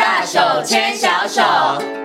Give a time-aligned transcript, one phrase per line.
[0.00, 2.03] 大手牵小手。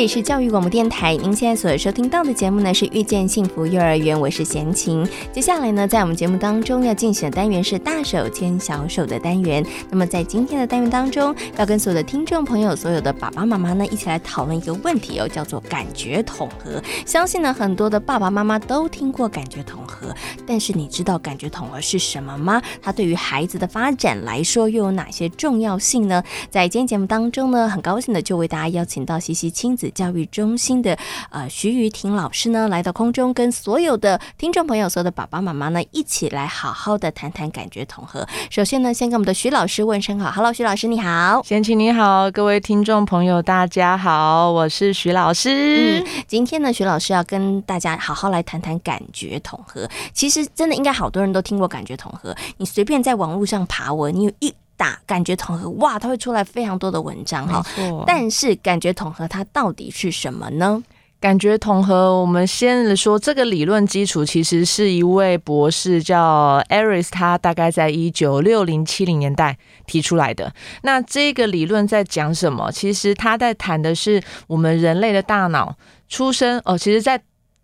[0.00, 5.06] 这里是教育广播电台，您现在所收听到的节目呢是遇见幸福幼儿园，我是贤琴。
[5.30, 9.62] 接下来呢，在我们节目当中要进行的单元是大手牵小手的单元。
[9.90, 16.82] 那么在今天的单元当中，要跟所有的听众朋友、所有的爸爸妈妈呢一起来讨论一个问题哦，叫做感觉统合。
[17.04, 20.08] 相信呢很多的爸爸妈妈都听过感觉统合，
[20.46, 22.62] 但是你知道感觉统合是什么吗？
[22.80, 26.24] 它对于孩子的发展来说又有哪些重要性呢？
[26.48, 30.96] 在今天节目当中呢，很高兴的就为大家邀请到西西亲子教育中心的
[31.30, 38.26] 呃徐瑜婷老师呢，来到空中，跟所有的听众朋友、所有的爸爸妈妈呢，一起来好好的谈谈感觉统合。
[38.50, 46.00] 首先呢，先跟我们的徐老师问声好，Hello，徐老师你好，贤琴你好，各位听众朋友大家好，我是徐老师。
[46.00, 49.88] 嗯，今天呢，徐老师要跟大家好好来谈谈感觉统合。
[50.12, 54.54] 其实真的应该好多人都听过感觉统合，你随便在网络上爬文，你有一。
[54.80, 57.62] 打感觉统合，哇，它会出来非常多的文章哈。
[58.06, 60.82] 但是感觉统合它到底是什么呢？
[61.20, 70.50] 感觉统合，我们先说这个理论基础，其实是一位博士叫 Aris，他大概在一九六零七零年代提出来的。
[70.80, 72.72] 那这个理论在讲什么？
[72.72, 75.76] 其实他在谈的是我们人类的大脑
[76.08, 77.20] 出生哦，其实，在。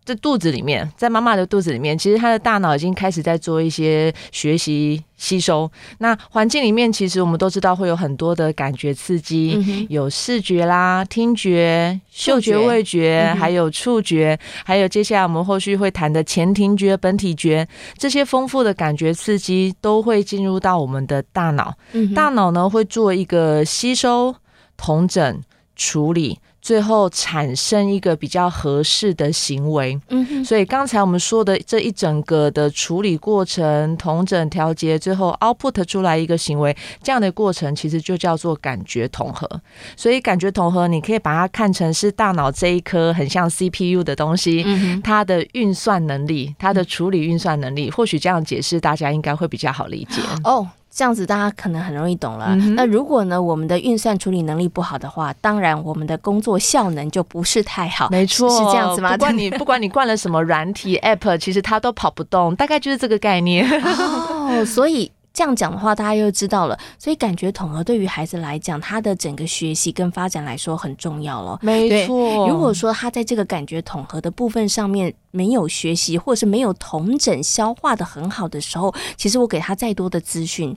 [0.07, 5.69] 在肚子里面，在妈妈的肚子里面，其实他的大脑已经开始在做一些学习吸收。
[5.99, 17.67] 那环境里面，其实我们都知道会有很多的感觉刺激，嗯、有视觉啦、听觉、嗅觉、味觉，还有触觉，还有接下来我们后续会谈的前庭觉、本体觉，
[17.99, 21.75] 这些丰富的感觉刺激都会进入到我们的大脑。
[21.91, 24.33] 嗯、大脑呢会做一个吸收、
[24.77, 25.43] 同整、
[25.75, 26.39] 处理。
[26.67, 39.49] 最后产生一个比较合适的行为，嗯哼，所以刚才我们说的这一整个的处理过程、同整、调节，最后 output 出来一个行为，这样的过程其实就叫做感觉统合。
[39.95, 50.67] 所以感觉统合，你可以把它看成是大脑这一颗很像 CPU 的东西，嗯，它的运算能力、它的处理运算能力，或许这样解释大家应该会比较好理解哦。
[50.97, 52.47] 这样子大家可能很容易懂了。
[52.53, 58.09] 嗯、那如果呢，我们的运算处理能力不好的话，当然我们的工作效能就不是太好。
[58.11, 59.13] 没错，是这样子吗？
[59.13, 63.69] 不管你 不管你灌了什么软体 App，其实它都跑不动，大概就是这个概念。
[63.69, 65.13] 哦，所以。
[65.37, 66.79] 这样讲的话，大家又知道了。
[66.99, 71.59] 所以感觉统合对于孩子来讲，他的整个学习跟发展来说很重要了。
[71.61, 80.75] 没错，如果说他在这个感觉统合的部分上面没有学习，或者是没有同整消化的很好的时候，其实我给他再多的资讯，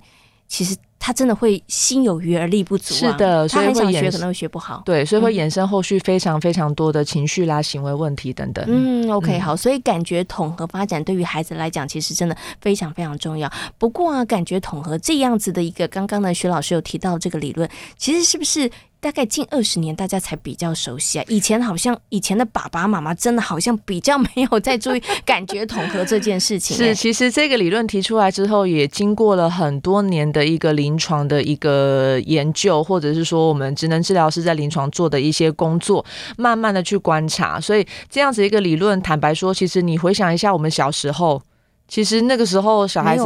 [0.49, 0.75] 其实。
[1.01, 8.63] 他真的会心有余而力不足，啊，是的，所以会想学可能会学不好，对，所以会衍生后续非常非常多的情绪啦、行为问题等等。
[8.67, 13.49] 嗯，OK，嗯，好，所以感觉统合发展对于孩子来讲，其实真的非常非常重要。
[13.77, 17.67] 不过啊，感觉统合这样子的一个，刚刚呢，徐老师有提到这个理论，
[17.97, 18.69] 其实是不是？
[19.01, 21.25] 大概近二十年，大家才比较熟悉啊。
[21.29, 26.75] 以前好像以前的爸爸妈妈真的好像比较没有在注意感觉统合这件事情。
[26.75, 36.05] 是，其实这个理论提出来之后，也经过了很多年的一个临床的一个研究，或者是说我们职能治疗师在临床做的一些工作，
[36.37, 37.59] 慢慢的去观察。
[37.59, 41.41] 所以这样子一个理论，坦白说，其实你回想一下我们小时候。
[41.89, 43.25] 其实那个时候小孩子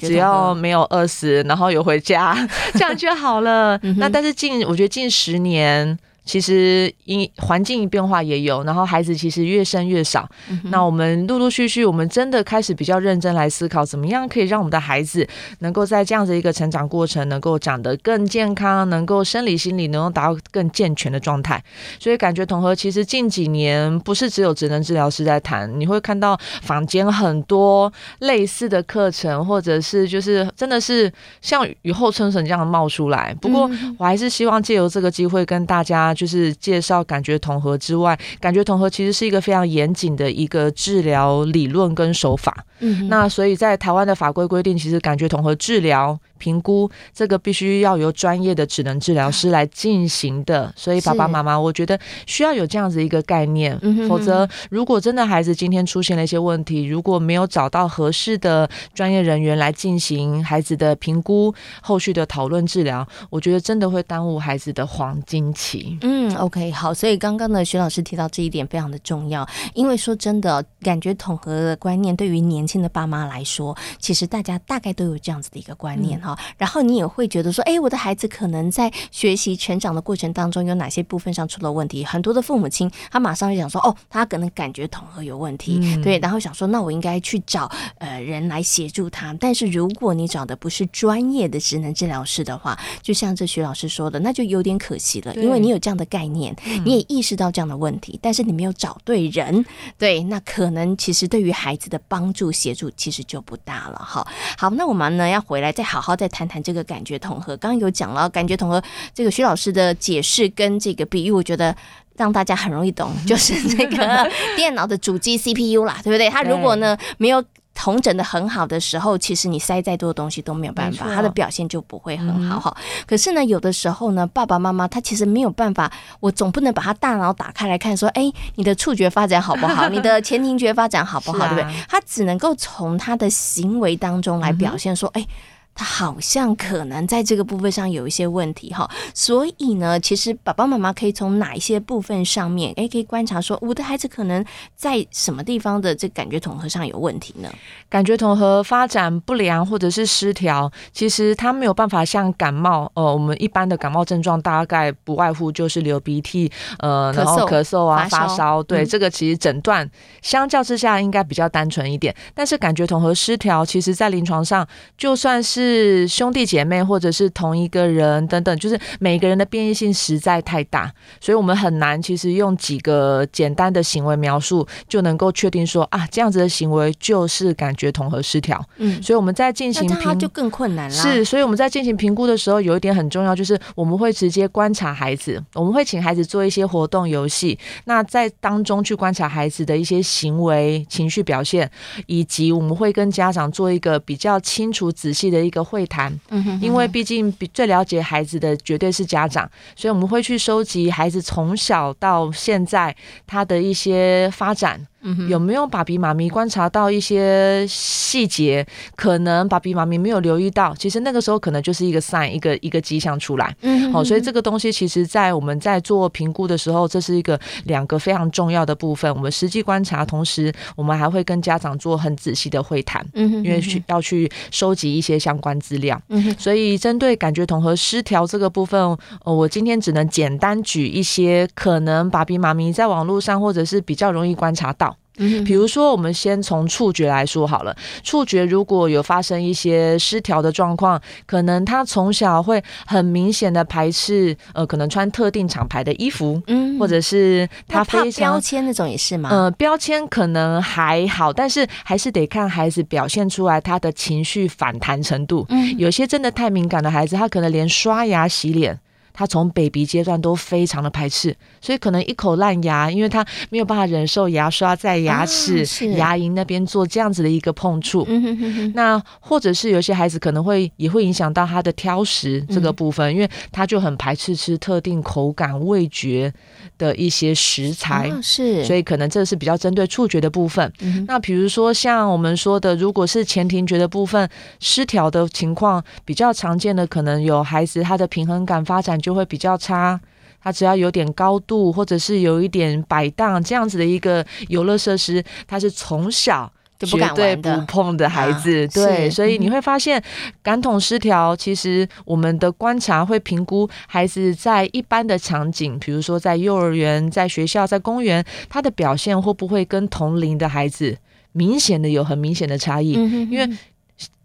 [0.00, 2.36] 只要没有饿死，然后有回家，
[2.74, 3.78] 这样就好了。
[3.96, 5.98] 那但是近，我觉得近十年。
[6.24, 10.28] 其实因环境变化也有，然后孩子其实越生越少。
[10.48, 15.26] 嗯、那我们陆陆续续，我们真的开始比较认真来思考，怎么样可以让我们的孩子
[15.60, 21.62] 能够在这样子一个成长过程，能够长得更健康，能够生理心理能够达到更健全的状态。
[21.98, 33.34] 所以感觉统合其实近几年不是只有职能治疗师在谈，你会看到坊间很多类似的课程，或者是就是真的是像雨后春笋这样冒出来。
[33.40, 36.09] 不过我还是希望借由这个机会跟大家。
[36.14, 42.64] 就是介绍感觉统合之外，感觉统合其实是一个非常严谨的一个治疗理论跟手法。
[42.80, 46.18] 嗯，那所以在台湾的法规规定，其实感觉统合治疗。
[46.40, 51.96] 评估这个必须要由专业的职能治疗师来进行的，所以爸爸妈妈，我觉得
[52.26, 53.78] 需要有这样子一个概念，
[54.08, 65.98] 否则如果真的孩子今天出现了一些问题，如果没有找到合适的专业人员来进行孩子的评估、后续的讨论治疗，我觉得真的会耽误孩子的黄金期。
[66.00, 76.29] 嗯，OK，好，所以刚刚呢，徐老师提到这一点非常的重要，因为说真的，感觉统合的观念对于年轻的爸妈来说，其实大家大概都有这样子的一个观念哈。
[76.30, 82.04] 好，然后你也会觉得说，哎，我的孩子可能在学习成长的过程当中有哪些部分上出了问题？
[82.04, 87.68] 很多的父母亲他马上就想说，哦，他可能感觉统合有问题，嗯、对，然后想说，那我应该去找
[87.98, 89.34] 呃人来协助他。
[89.40, 96.54] 但是如果你找的不是专业的职能治疗师的话，就像这徐老师说的，那就有点可惜了，因为你有这样的概念，
[96.84, 99.64] 你也意识到这样的问题，但是你没有找对人，
[99.98, 103.96] 对，那可能其实对于孩子的帮助协助其实就不大了。
[103.98, 107.56] 哈，好，那我们呢要回来再好好再谈谈这个感觉统合。
[107.56, 108.82] 刚刚有讲了感觉统合，
[109.14, 111.74] 这个徐老师的解释跟这个比喻，我觉得
[112.16, 116.28] 让大家很容易懂，就是 那个电脑的主机 CPU 啦，对不对？
[116.28, 117.42] 它如果呢没有。
[117.72, 122.76] 统整的很好的时候，其实你塞再多的东西都没有办法，他的表现就不会很好哈。
[122.76, 129.88] 嗯、可是呢，有的时候呢，爸爸妈妈他其实没有办法，我总不能把他大脑打开来看，说，哎，你的触觉发展好不好？
[129.88, 131.44] 你的前庭觉发展好不好？
[131.46, 131.76] 啊、对不对？
[131.88, 135.26] 他只能够从他的行为当中来表现说，哎。
[135.74, 144.44] 他好像可能在这个部分上有一些问题哈，所以呢，其实爸爸妈妈可以从哪一些部分上面，诶，可以观察说，我的孩子可能
[144.76, 147.50] 在什么地方的这感觉统合上有问题呢？
[147.88, 156.50] 感觉统合发展不良或者是失调，其实他没有办法像感冒，呃，我们一般的感冒症状大概不外乎就是流鼻涕，
[156.80, 159.88] 呃，然后咳嗽啊，发烧，发烧，对，嗯、这个其实诊断
[160.20, 162.14] 相较之下应该比较单纯一点。
[162.34, 164.66] 但是感觉统合失调，其实在临床上
[164.98, 170.90] 就算是是兄弟姐妹，或者是同一个人等等，就是每个人的变异性实在太大，
[171.20, 178.64] 所以我们很难其实用几个简单的行为描述就能够确定说啊，这样子的行为就是感觉统合失调。
[178.78, 180.94] 嗯，所以我们在进行评就更困难了。
[180.94, 191.70] 是，所以我们在进行评估的时候，有一点很重要，就是我们会直接观察孩子，我们会请孩子做一些活动游戏，那在当中去观察孩子的一些行为、情绪表现，
[192.06, 195.60] 以及我们会跟家长做一个比较清楚、仔细的一个。
[195.70, 196.12] 会谈，
[196.60, 204.84] 因为毕竟比最了解孩子的绝对是家长，所以我们会去收集孩子从小到现在他的一些发展。
[205.28, 208.66] 有没有爸比妈咪观察到一些细节？
[208.96, 213.54] 可能爸比妈咪没有留意到，其实那个时候可能就是一个 sign，一个一个迹象出来。
[213.62, 219.12] 嗯，好，所以这个东西其实，在我们在做评估的时候，这是一个两个非常重要的部分。
[219.14, 223.04] 我们实际观察，同时我们还会跟家长做很仔细的会谈。
[223.14, 226.00] 嗯，因为去要去收集一些相关资料。
[226.08, 228.80] 嗯，所以针对感觉统合失调这个部分，
[229.24, 234.89] 呃，我今天只能简单举一些可能爸比妈咪在网络上或者是比较容易观察到。
[235.20, 237.76] 嗯，比如说，我们先从触觉来说好了。
[238.02, 249.28] 触觉如果有发生一些失调的状况，可能他从小会很明显的排斥，呃，可能穿特定厂牌的衣服，嗯，或者是他非常标签那种也是吗？
[249.30, 255.44] 呃，标签可能还好，但是还是得看孩子表现出来他的情绪反弹程度。
[255.50, 258.80] 嗯，有些真的太敏感的孩子，他可能连刷牙洗脸。
[259.12, 268.04] 他从 baby 阶段都非常的排斥，所以可能一口烂牙，因为他没有办法忍受牙刷在牙齿、啊、牙龈那边做这样子的一个碰触。
[268.08, 276.32] 嗯、哼哼哼，那或者是有些孩子可能会也会影响到他的挑食这个部分，嗯、因为他就很排斥吃特定口感、味觉
[276.78, 278.08] 的一些食材。
[278.10, 280.72] 哦、是，所以可能这是比较针对触觉的部分。
[280.80, 284.28] 嗯、那比如说像我们说的，如果是前庭觉的部分
[284.60, 288.99] 失调的情况，比较常见的可能有孩子他的平衡感发展。
[289.00, 289.98] 就会比较差，
[290.42, 298.66] 他只要有点高度，或者是有一点摆荡这样子的一个游乐设施，他是从小绝对不碰的孩子。
[298.68, 300.02] 对，所以你会发现
[300.42, 310.96] 感统失调，其实我们的观察会评估孩子在一般的场景，比如说在幼儿园、在学校、在公园，他的表现会不会跟同龄的孩子
[311.32, 312.92] 明显的有很明显的差异？
[312.92, 313.46] 因为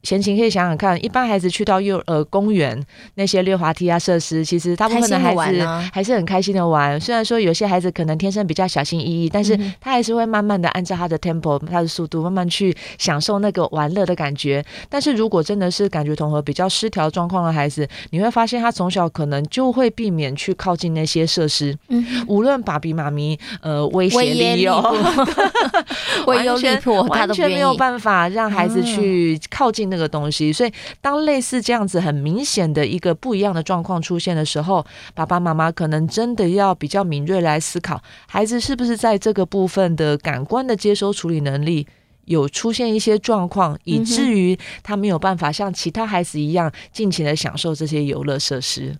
[0.05, 2.81] 闲情可以想想看，一般孩子去到幼呃公园
[3.15, 6.97] 那些溜滑梯啊设施，其实大部分的孩子还是很开心的玩。
[7.01, 14.63] 虽然说有些孩子可能天生比较小心翼翼，但是他还是会慢慢的按照他的 tempo、他的速度，慢慢去享受那个玩乐的感觉。
[14.87, 21.75] 但是如果真的是感觉统合比较失调状况的孩子，你会发现他从小可能就会避免去靠近那些设施。
[21.89, 24.75] 嗯，无论爸比妈咪呃威胁利诱，
[26.27, 41.87] 完全 完全没有办法让孩子去靠近那这个东西，所以当类似这样子很明显的一个不一样的状况出现的时候，爸爸妈妈可能真的要比较敏锐来思考，孩子是不是在这个部分的感官的接收处理能力
[42.25, 48.97] 有出现一些状况，以至于他没有办法像其他孩子一样尽情的享受这些游乐设施。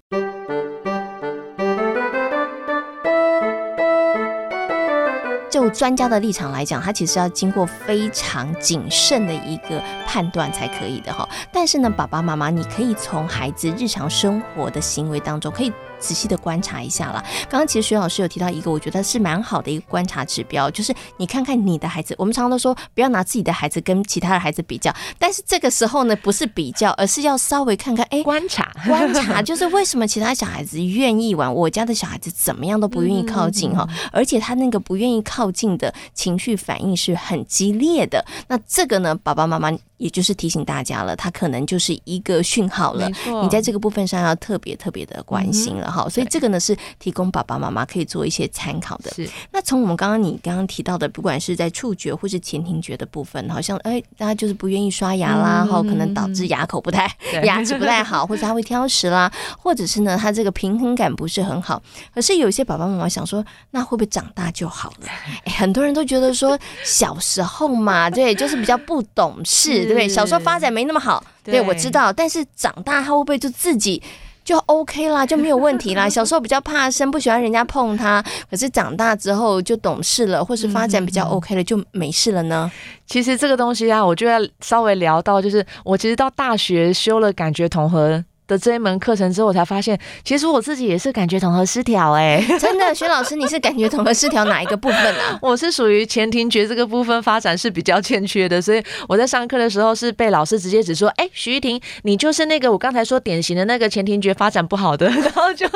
[5.56, 11.26] 就专家的立场来讲，他其实要经过非常谨慎的一个判断才可以的哈。
[11.50, 15.72] 但是呢，爸爸妈妈，你可以从孩子日常生活的行为当中可以。
[15.98, 17.24] 仔细的观察一下啦。
[17.50, 22.14] 刚刚其实徐老师有提到一个，我觉得是蛮好的一个观察指标，就是你看看你的孩子。
[22.18, 38.26] 我们常常都说不要拿自己的孩子跟其他的孩子比较，但是这个时候呢，不是比较，而是要稍微看看，哎，观察观察，就是为什么其他小孩子愿意玩，我家的小孩子怎么样都不愿意靠近哈，而且他那个不愿意靠近的情绪反应是很激烈的。
[38.48, 39.72] 那这个呢，爸爸妈妈。
[39.98, 43.10] 也就是提醒大家了，他可能就是一个讯号了。
[43.42, 46.10] 你在这个部分上要特别特别的关心了哈、嗯。
[46.10, 49.10] 所以这个呢是提供爸爸妈妈可以做一些参考的。
[49.12, 49.30] 是。
[49.54, 57.10] 那从我们刚刚你刚刚提到的，不管是在触觉或是前庭觉的部分，好像哎，大家就是不愿意刷牙啦，哈、嗯，可能导致牙口不太、
[57.46, 61.82] 牙齿不太好，或者他会挑食啦，或者是呢，他这个平衡感不是很好。
[62.14, 65.08] 可是有些爸爸妈妈想说，那会不会长大就好了？
[65.44, 69.84] 哎，很多人都觉得说小时候嘛，对，就是比较不懂事。
[69.86, 70.08] 对不对？
[70.08, 72.12] 小时候发展没那么好，对，对我知道。
[72.12, 74.02] 但是长大他会不会就自己
[74.44, 76.08] 就 OK 啦，就没有问题啦？
[76.10, 82.72] 小时候比较怕生，不喜欢人家碰他，可是长大之后就懂事了，或是发展比较 OK 了，就没事了呢？
[83.08, 95.40] 其实这个东西啊，我就要稍微聊到，就是我其实到大学修了感觉统合的这一门课程之后，我才发现，其实我自己也是感觉统合失调哎、欸， 真的，薛老师，你是感觉统合失调哪一个部分啊？
[95.42, 105.68] 我是属于前庭觉这个部分发展是比较欠缺的，所以我在上课的时候是被老师直接指说，哎、欸，徐玉婷，你就是那个我刚才说典型的那个前庭觉发展不好的， 然后就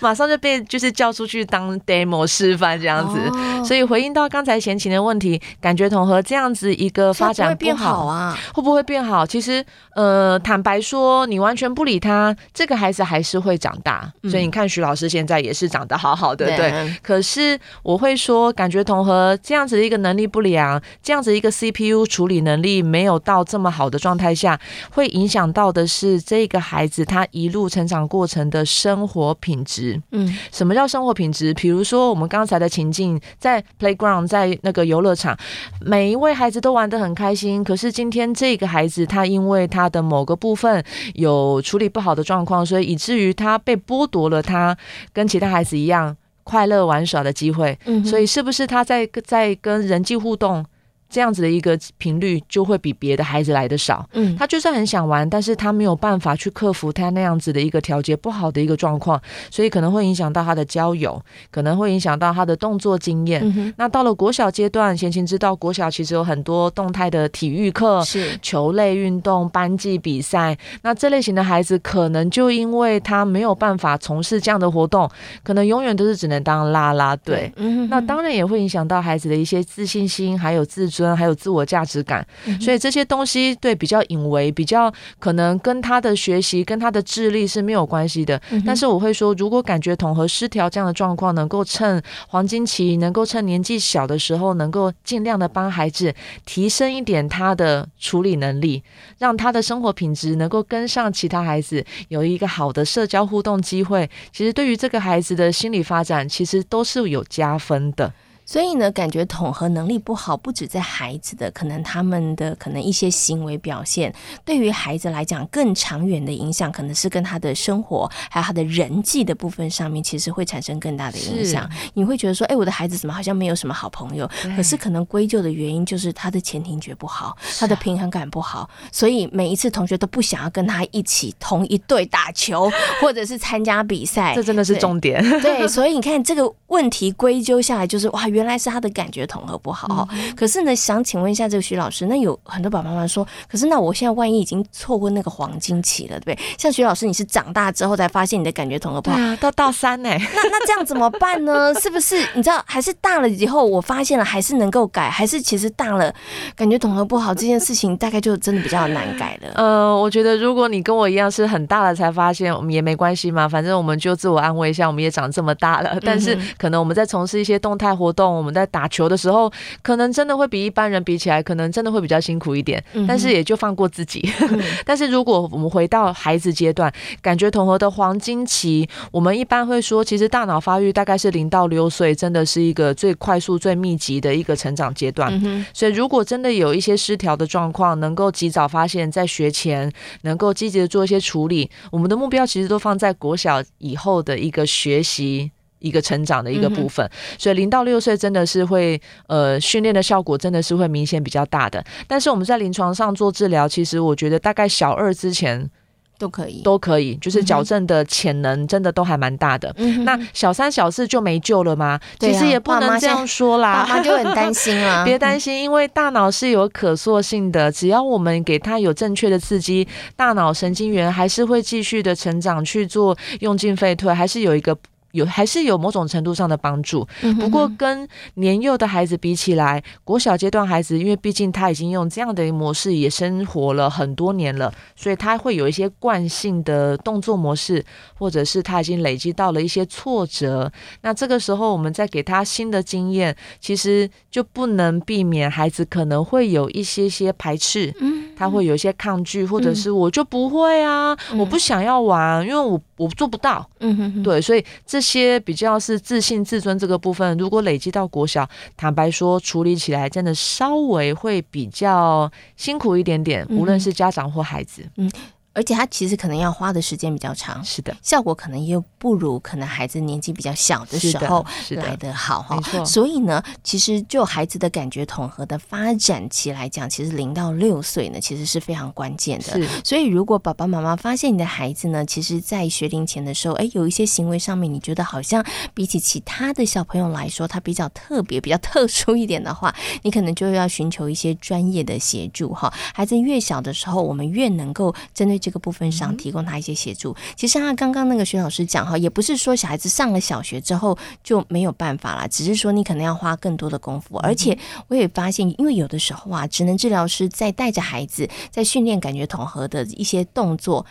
[0.00, 3.18] 马上就被就是叫出去当 demo 示范这样子。
[3.18, 8.38] 哦、所以回应到刚才贤琴的问题，感觉统合这样子一个发展不好，会变好啊？
[8.52, 9.26] 会不会变好？
[9.26, 9.64] 其实，
[9.94, 11.72] 呃，坦白说，你完全。
[11.78, 14.12] 不理他，这个孩子还是会长大。
[14.28, 16.96] 所以你看，徐老师现在也是长得好好的，嗯、对。
[17.00, 24.58] 可是我会说，感觉统合这样子的一个能力不良，这样子一个 CPU 处理能力没有到这么好的状态下，
[24.90, 30.02] 会影响到的是这个孩子他一路成长过程的生活品质。
[30.10, 31.54] 嗯，什么叫生活品质？
[31.54, 35.38] 比如说我们刚才的情境，在 playground，在那个游乐场，
[35.80, 37.62] 每一位孩子都玩得很开心。
[37.62, 40.82] 可是今天这个孩子，他因为他的某个部分
[41.14, 44.74] 有处理不好的状况，所以以至于他被剥夺了他
[45.12, 47.78] 跟其他孩子一样快乐玩耍的机会。
[47.84, 50.64] 嗯，所以是不是他在在跟人际互动？
[51.10, 54.06] 这样子的一个频率就会比别的孩子来的少。
[54.12, 59.18] 嗯，他就算很想玩，但是他没有办法去克服他那样子的一个调节不好的一个状况，
[59.50, 61.18] 所以可能会影响到他的交友，
[61.50, 63.40] 可能会影响到他的动作经验。
[63.42, 70.58] 嗯、那到了国小阶段，贤琴知道国小其实有很多动态的体育课，是球类运动、班级比赛。
[70.82, 75.10] 那这类型的孩子，可能就因为他没有办法从事这样的活动，
[75.42, 77.50] 可能永远都是只能当啦啦队。
[77.56, 80.86] 嗯，那当然也会影响到孩子的一些自信心，还有自。
[81.16, 82.26] 还有自我价值感，
[82.60, 88.40] 所以这些东西对比较隐微，比较可能跟他的学习、跟他的智力是没有关系的。
[88.64, 96.14] 但是我会说，如果感觉统合失调这样的状况，能够趁黄金期，能够趁年纪小的时候，能够尽量的帮孩子
[96.44, 98.82] 提升一点他的处理能力，
[99.18, 104.08] 让他的生活品质能够跟上其他孩子，有一个好的社交互动机会。
[104.32, 108.12] 其实对于这个孩子的心理发展，其实都是有加分的。
[108.48, 114.10] 所以呢，感觉统合能力不好，不止在孩子的，可能他们的可能一些行为表现，
[114.42, 121.68] 对于孩子来讲更长远的影响，可能是跟他的生活还有他的人际的部分上面，其实会产生更大的影响。
[121.92, 124.26] 你会觉得说，哎，我的孩子怎么好像没有什么好朋友？
[124.56, 132.70] 可是可能归咎的原因就是他的前庭觉不好，他的平衡感不好，所以每一次同学都不想要跟他一起同一队打球，
[133.02, 134.32] 或者是参加比赛。
[134.34, 135.22] 这真的是重点。
[135.42, 138.26] 对， 对，所以你看这个问题归咎下来就是哇。
[138.38, 146.56] 原来是他的感觉统合不好，嗯，可是呢，想请问一下这个徐老师，那有很多爸爸妈妈说，可是那我现在万一已经错过那个黄金期了，对不对？
[146.56, 150.08] 像徐老师，你是长大之后才发现你的感觉统合不好，啊，到大三呢？
[150.10, 151.74] 那 那这样怎么办呢？
[151.80, 156.14] 是不是你知道，还是大了以后我发现了，还是能够改，还是其实大了
[156.54, 159.50] 感觉统合不好这件事情，大概就真的比较难改了？
[159.60, 168.27] 呃，我觉得如果你跟我一样是很大了才发现，我们也没关系嘛，反正我们就自我安慰一下，我们也长这么大了，但是可能我们在从事一些动态活动。
[168.32, 169.50] 我们在打球的时候，
[169.82, 172.82] 可能真的会比一般人比起来，可能真的会比较辛苦一点。
[173.06, 174.28] 但是也就放过自己。
[174.40, 185.32] 嗯、 但是如果我们回到孩子阶段，感觉统合的黄金期，我们一般会说，其实大脑发育大概是零到六岁，真的是一个最快速、最密集的一个成长阶段。
[185.44, 189.90] 嗯、所以如果真的有一些失调的状况，能够及早发现，在学前
[190.22, 195.50] 能够积极的做一些处理，我们的目标其实都放在国小以后的一个学习。
[195.80, 197.08] 一个成长的一个部分，
[197.38, 201.84] 所以零到六岁真的是会呃训练的效果真的是会明显比较大的。
[202.06, 205.70] 但是我们在临床上做治疗，其实我觉得大概小二之前
[206.18, 209.72] 都可以，都可以，就是矫正的潜能真的都还蛮大的。
[209.76, 211.90] 嗯、那小三、小四就没救了吗？
[211.90, 215.04] 啊、其实也不能这样说啦，爸妈就很担心啊。
[215.06, 224.76] 别担心，因为大脑是有可塑性的，只要我们给他有正确的刺激，大脑神经元还是会继续的成长，去做用进废退，还是有一个。
[225.12, 227.04] 有还是有某种程度上的帮助，
[227.40, 237.84] 不过跟年幼的孩子比起来，国小阶段孩子，因为毕竟他已经用这样的模式也生活了很多年了，所以他会有一些惯性的动作模式，
[238.18, 240.70] 或者是他已经累积到了一些挫折。
[241.00, 247.92] 那这个时候，我们再给他新的经验，其实就不能避免孩子可能会有一些些排斥，
[248.36, 248.68] 他会。
[248.68, 253.66] 有一些抗拒，或者是我就不会啊，我不想要玩，因为我我做不到。
[253.78, 264.82] 嗯对，所以这些比较是自信、自尊这个部分，如果累积到国小，坦白说，处理起来真的稍微会比较辛苦一点点，无论是家长或孩子。
[264.96, 265.10] 嗯。
[265.58, 272.84] 而且他其实可能要花的时间比较长，是的，效果可能又不如可能孩子年纪比较小的时候来的好哈。
[272.84, 279.60] 所以呢，其实就孩子的感觉统合的发展期来讲，其实零到六岁呢，其实是非常关键的。
[279.82, 292.72] 所以如果爸爸妈妈发现你的孩子呢，其实在学龄前的时候，哎，有一些行为上面，你觉得好像比起其他的小朋友来说，他比较特别、比较特殊一点的话，你可能就要寻求一些专业的协助哈。
[292.94, 297.16] 孩子越小的时候，我们越能够针对这个部分上提供他一些协助。
[297.34, 304.18] 其实像他刚刚那个徐老师讲哈，也不是说小孩子上了小学之后就没有办法了，只是说你可能要花更多的功夫。
[304.18, 310.84] 而且我也发现，因为有的时候啊，职能治疗师在带着孩子在训练感觉统合的一些动作，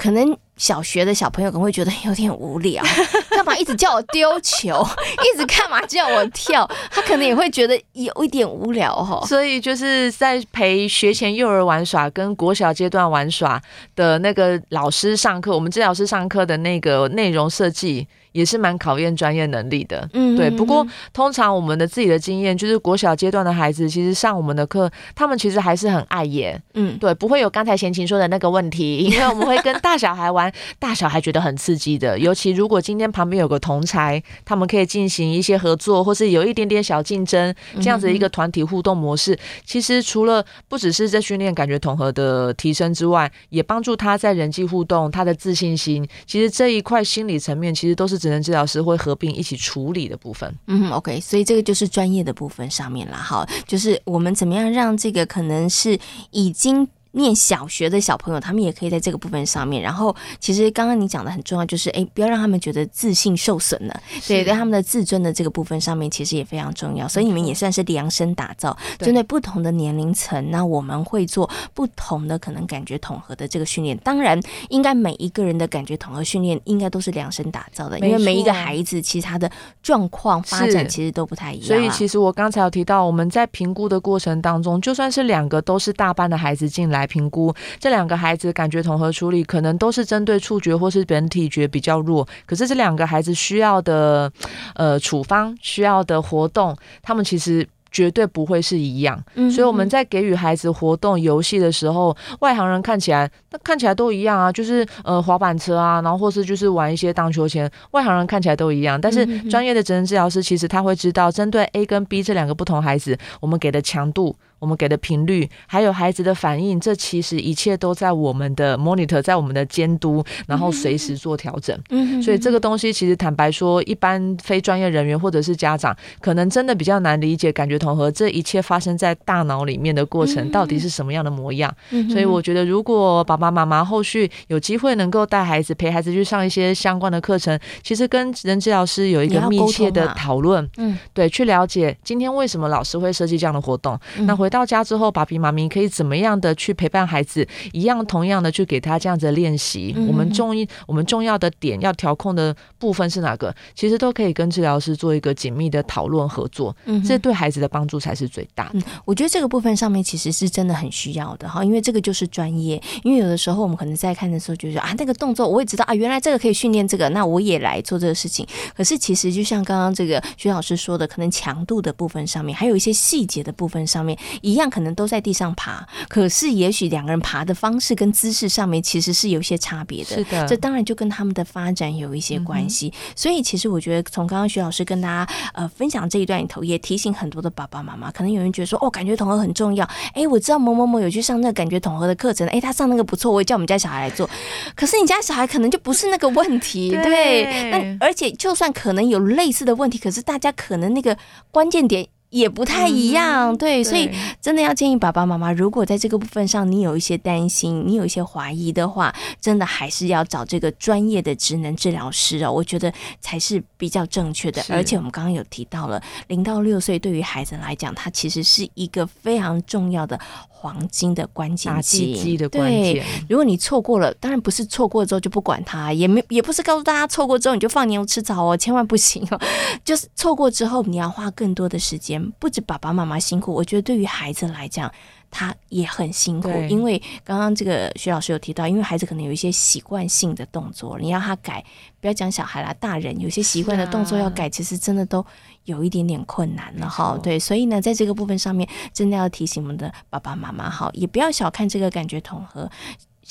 [0.00, 0.34] 可能。
[0.60, 2.84] 小学的小朋友可能会觉得有点无聊，
[3.32, 4.86] 干嘛一直叫我丢球，
[5.24, 6.70] 一直干嘛叫我跳？
[6.90, 9.26] 他可能也会觉得有一点无聊哈。
[9.26, 13.58] 所以就是在陪学前幼儿玩耍跟国小阶段玩耍
[13.96, 20.08] 的那个老师上课，我们治疗师上课的那个内容设计也是蛮考验专业能力的。
[20.12, 20.50] 嗯，对。
[20.50, 26.60] 不过通常我们的自己的经验就是，国小阶段的孩子其实上我们的课，他们其实还是很爱演。
[26.74, 30.52] 嗯，对，不会有刚才贤琴说的那个问题， 因为我们会跟大小孩玩。
[30.78, 46.06] 大小孩觉得很刺激的，尤其如果今天旁边有个同才，他们可以进行一些合作，或是有一点点小竞争，这样子一个团体互动模式，其实除了不只是在训练感觉统合的提升之外，也帮助他在人际互动、他的自信心。
[46.26, 50.54] 其实这一块心理层面，其实都是职能治疗师会合并一起处理的部分。
[50.68, 53.16] 嗯，OK，所以这个就是专业的部分上面了。
[53.16, 55.98] 好，就是我们怎么样让这个可能是
[56.30, 56.86] 已经。
[57.12, 59.82] 念小学的小朋友，他们也可以在这个部分上面。
[59.82, 64.00] 然后，其实刚刚你讲的很重要，就是哎，不要让他们觉得自信受损了。
[64.26, 67.08] 对，在他们的自尊的这个部分上面，其实也非常重要。
[67.08, 73.96] 所以你们也算是量身打造，针对不同的年龄层，那我们会做不同的可能感觉统合的这个训练。
[73.98, 79.50] 当然，应该每一个人的感觉统合训练应该都是量身打造的，因为每一个孩子其实他的
[79.82, 81.66] 状况发展其实都不太一样。
[81.66, 86.99] 所以，其实我刚才有提到，我们在评估的过程当中，就算是两个都是大班的孩子进来。
[87.00, 94.30] 来评估这两个孩子感觉统合处理，可能都是针对触觉或是本体觉比较弱，可是这两个孩子需要的
[94.74, 99.20] 呃处方需要的活动，他们其实绝对不会是一样。
[99.50, 109.00] 所以我们在给予孩子活动游戏的时候，外行人看起来那看起来都一样啊，就是呃滑板车啊，然后或是就是玩一些荡秋千，外行人看起来都一样。
[109.00, 114.36] 但是专业的职能治疗师其实他会知道，针对 A 跟 B 这两个不同孩子，我们给的强度。
[114.60, 121.76] 我们给的频率，还有孩子的反应，这其实一切都在我们的 monitor，在我们的监督，然后随时做调整。
[121.88, 131.74] 嗯，所以这个东西其实坦白说，一般非专业人员或者是家长，可能真的比较难理解感觉统合这一切发生在大脑里面的过程到底是什么样的模样。
[132.10, 140.68] 所以我觉得，如果爸爸妈妈后续有机会能够带孩子陪孩子去上一些相关的课程，其实跟职能治疗师有一个密切的讨论。
[140.76, 144.49] 嗯，对，去了解今天为什么老师会设计这样的活动，那回。
[144.50, 147.46] 到家之后，爸比妈咪可以怎么样的去陪伴孩子？
[147.72, 149.94] 一样同样的去给他这样子练习。
[149.96, 153.54] 嗯、我们重一我们重要的点要调控的部分是哪个？
[153.74, 156.76] 其实都可以跟治疗师做一个紧密的讨论合作。
[156.84, 158.70] 嗯，这对孩子的帮助才是最大的。
[158.74, 162.82] 嗯，我觉得这个部分上面其实是真的很需要的哈，因为这个就是专业。
[163.04, 168.46] 因为有的时候我们可能在看的时候就说啊，那个动作我也知道啊，原来这个可以训练这个，那我也来做这个事情。
[168.76, 174.18] 可是其实就像刚刚这个徐老师说的，可能强度的部分上面，还有一些细节的部分上面。
[174.40, 180.16] 一样可能都在地上爬，可是也许两个人爬的方式跟姿势上面其实是有些差别的。
[180.16, 182.88] 是的，这当然就跟他们的发展有一些关系。
[182.88, 189.88] 嗯、所以其实我觉得，从刚刚徐老师跟大家呃分享这一段里头，也提醒很多的爸爸妈妈，可能有人觉得说，哦，感觉统合很重要。
[190.14, 194.28] 哎，我知道某某某有去上那个感觉统合的课程，哎，他上那个不错，我也叫我们家小孩来做。
[194.74, 197.70] 可是你家小孩可能就不是那个问题， 对，对。
[197.70, 201.16] 那而且就算可能有类似的问题，可是大家可能那个
[201.50, 202.06] 关键点。
[202.30, 214.64] 也不太一样，嗯、对，对，所以真的要建议爸爸妈妈，如果在这个部分上你有一些担心，你有一些怀疑的话，真的还是要找这个专业的职能治疗师哦，我觉得才是比较正确的。
[214.68, 220.18] 而且我们刚刚有提到了，零到六岁对于孩子来讲，他其实是一个非常重要的。
[220.62, 229.40] 黄金的关键期，对，如果你错过了，当然不是错过之后就不管他，也没也不是告诉大家错过之后你就放牛吃草哦，千万不行哦。
[229.82, 234.92] 就是错过之后，你要花更多的时间，不止爸爸妈妈辛苦，我觉得对于孩子来讲。
[235.32, 241.64] 他也很辛苦，因为刚刚这个徐老师有提到，因为孩子可能有一些习惯性的动作，你要他改，
[242.00, 245.24] 不要讲小孩啦，大人有些习惯的动作要改，其实真的都
[245.66, 247.16] 有一点点困难了哈。
[247.22, 252.68] 对，所以呢，在这个部分上面，真的要提醒我们的爸爸妈妈哈，也不要小看这个感觉统合。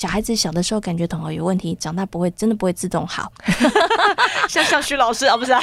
[0.00, 3.30] 小孩子小的时候感觉统合有问题，长大不会真的不会自动好。
[4.48, 5.62] 像像徐老师啊，不是啊？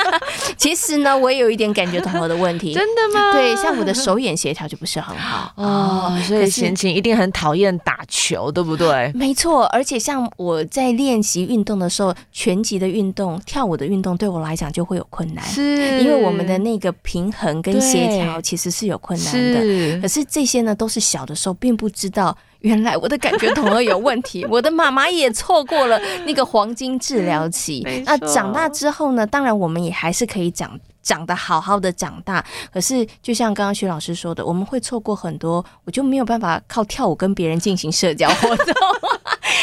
[0.56, 2.72] 其实呢，我也有一点感觉统合的问题。
[2.72, 3.32] 真的吗？
[3.34, 6.18] 对，像我的手眼协调就不是很好哦。
[6.26, 9.12] 所以贤琴一定很讨厌打球，对不对？
[9.14, 19.60] 没错，而且像我在练习运动的时候，拳击的运动、跳舞的运动，对我来讲就会有困难，是因为我们的那个平衡跟协调其实是有困难的。
[19.60, 22.34] 是可是这些呢，都是小的时候并不知道。
[22.64, 27.86] 原来我的感觉统合有问题， 我的妈妈也错过了那个黄金治疗期。
[28.04, 29.26] 那长大之后呢？
[29.26, 32.44] 当然，我们也还是可以长长得好好的长大。
[32.72, 38.74] 可是，就像刚刚徐老师说的，我们会错过很多，我就没有办法靠跳舞跟别人进行社交活动。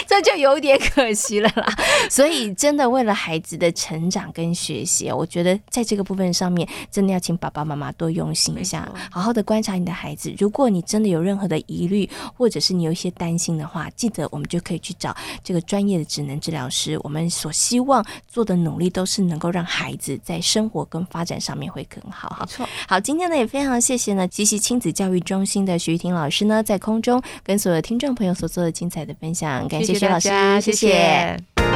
[0.08, 1.66] 这就有点可惜了啦，
[2.10, 10.34] 所以真的为了孩子的成长跟学习，我觉得在这个部分上面，真的要请爸爸妈妈多用心一下，好好的观察你的孩子。
[10.38, 17.00] 如果你真的有任何的疑虑，或者是你有一些担心的话，记得我们就可以去找这个专业的职能治疗师。
[17.04, 22.36] 我们所希望做的努力，都是能够让孩子在生活跟发展上面会更好。
[22.42, 29.94] 没错，好，今天呢也非常谢谢呢积习亲子教育中心的徐玉婷老师呢，在空中跟所有听众朋友所做的精彩的分享，感谢。
[29.94, 30.30] 徐老师，
[30.62, 31.71] 谢谢。